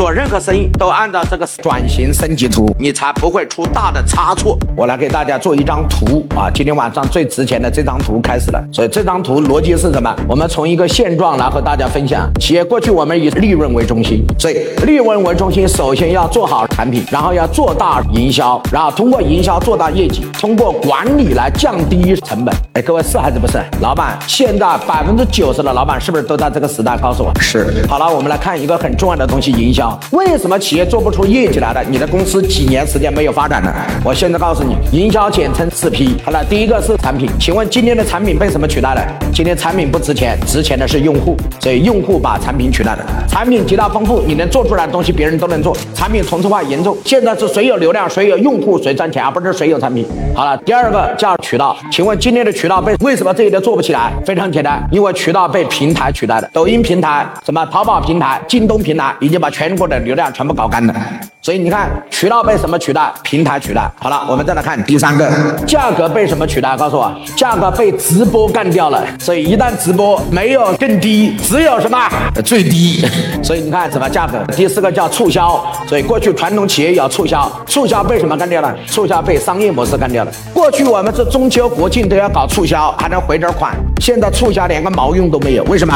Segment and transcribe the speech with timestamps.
[0.00, 4.58] 做任何生意都按照这个转型升级图，你才不会出大的差错。
[4.74, 8.64] 我来给大家做一张图啊，今天晚上最值钱的这张图开始了。
[8.72, 10.16] 所以这张图逻辑是什么？
[10.26, 12.26] 我们从一个现状来和大家分享。
[12.40, 14.54] 企业过去我们以利润为中心，所以
[14.86, 22.54] 利润为中心，首先要做好产品，然后要做大营销，然后通过营销做大业绩，通过管理来降低成本。
[22.72, 23.62] 哎，各位是还是不是？
[23.82, 26.96] 老板，现在百分之九十的老板是不是都在这个时代？
[26.96, 27.84] 告诉我是。
[27.86, 29.89] 好了，我们来看一个很重要的东西，营销。
[30.10, 31.82] 为什么企业做不出业绩来的？
[31.84, 33.74] 你的公司几年时间没有发展了？
[34.04, 36.16] 我现在告诉你，营销简称四 P。
[36.24, 39.02] 好了，第一个是产品，请问今天的产品被什么取代了？
[39.32, 43.06] 今天产品不值钱，值钱的是用户，所以用户把产品取代了。
[43.28, 46.96] 产品极大丰富，你能做出来的东西别人都能做，产品同质化严重。
[47.04, 50.06] 现在是谁有流量，谁有用户，谁赚钱，而不是谁有产品。
[50.34, 54.12] 好了，第二个叫渠道，请问今天的渠道被为什么这些都做不起来？
[54.24, 60.94] 非常简单，因为渠道被平台取代了，抖音平台、什么淘宝平台、京东平台已经把全国的流量全部搞干了。
[61.42, 63.10] 所以你看，渠道被什么取代？
[63.22, 63.90] 平台取代。
[63.98, 65.26] 好了，我们再来看第三个，
[65.66, 66.76] 价格被什么取代？
[66.76, 69.02] 告诉我，价格被直播干掉了。
[69.18, 71.98] 所以一旦直播没有更低，只有什么
[72.44, 73.02] 最低。
[73.42, 74.38] 所以你看什么价格？
[74.54, 75.64] 第四个叫促销。
[75.88, 78.76] 所以过去传统企业要促销，促销被什么干掉了？
[78.86, 80.30] 促销被商业模式干掉了。
[80.52, 83.74] 过去我们是中秋国庆都要搞促销，还能回点款。
[83.98, 85.94] 现在促销连个毛用都没有，为什么？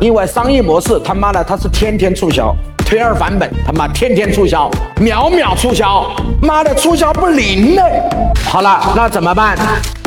[0.00, 2.52] 因为商业模式他妈的它是天天促销。
[2.90, 4.68] 推二返本，他妈天天促销，
[5.00, 6.10] 秒秒促销，
[6.42, 8.02] 妈的促销不灵嘞。
[8.44, 9.56] 好了，那怎么办？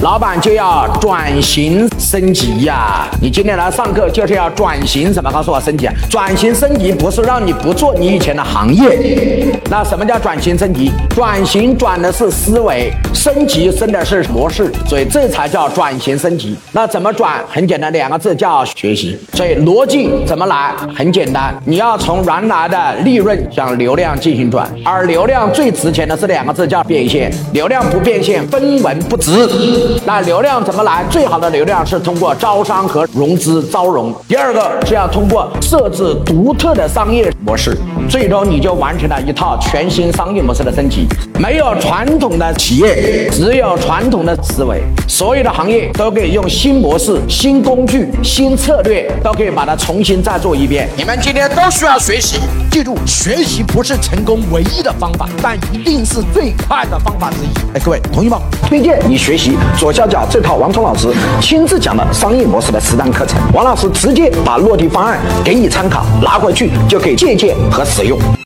[0.04, 3.08] 老板就要转型升级呀！
[3.22, 5.32] 你今天来上课就是要转型什么？
[5.32, 5.88] 告诉我升级。
[5.88, 9.48] 啊转型升级不是让你不做你以前的行业。
[9.70, 10.92] 那什么叫转型升级？
[11.12, 16.54] 转型转的是思维，升级升的是模式，所以这才叫转型升级。
[16.74, 17.42] 那怎么转？
[17.50, 19.18] 很简单，两个字叫学习。
[19.32, 20.76] 所以逻辑怎么来？
[20.94, 27.32] 很简单，你要从原来的利润向流量进行转，而流量最值钱的是两个字叫变现。
[27.54, 29.32] 流量不变现，分文不值。
[30.06, 31.04] 那流量怎么来？
[31.10, 34.14] 最好的流量是通过招商和融资招融。
[34.28, 37.78] 第二个是要通过设置独特的商业模式，
[38.10, 41.08] 最终你就完成了一套全新商业模式的升级。
[41.40, 44.82] 没有传统的企业，只有传统的思维。
[45.08, 50.88] 所有的行业都可以用新模式、新工具、新策略，都可以把它重新再做一遍。
[50.96, 52.40] 你们今天都需要学习，
[52.72, 57.78] 记住，学习不是成功唯一的方法，但一定是最快的方法之一。
[57.78, 58.40] 哎，各位同意吗？
[58.68, 61.10] 推荐你学习左下角这套王聪老师
[61.42, 68.34] 亲自讲的商业模式的实战课程，王老师直接把落地方案给你参考，拿回去就可以借鉴和使用。